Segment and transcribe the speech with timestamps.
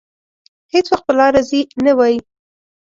[0.73, 2.17] هېڅ وخت په لاره ځي نه وايي.